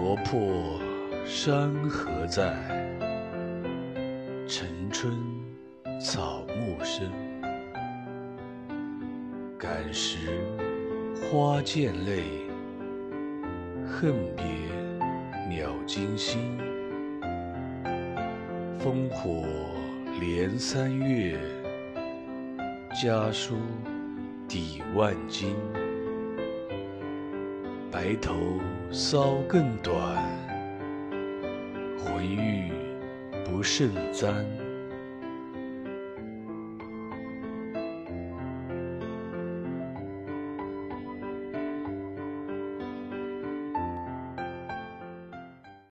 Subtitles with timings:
[0.00, 0.78] 国破
[1.26, 2.54] 山河在，
[4.46, 5.12] 城春
[6.00, 7.10] 草木深。
[9.58, 10.38] 感时
[11.16, 12.22] 花溅泪，
[13.84, 14.44] 恨别
[15.48, 16.56] 鸟惊心。
[18.78, 19.44] 烽火
[20.20, 21.36] 连三月，
[23.02, 23.56] 家书
[24.46, 25.56] 抵万金。
[27.90, 28.60] 白头
[28.92, 30.22] 搔更短，
[31.98, 32.70] 浑欲
[33.44, 34.67] 不胜簪。